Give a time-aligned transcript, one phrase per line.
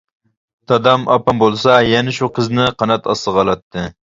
[0.71, 3.89] دادام، ئاپام بولسا يەنە شۇ قىزنى قانات ئاستىغا ئالاتتى.